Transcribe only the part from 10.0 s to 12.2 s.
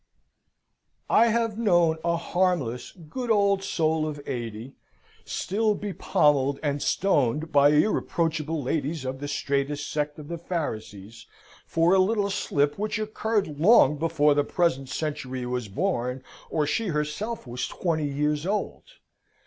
of the Pharisees, for a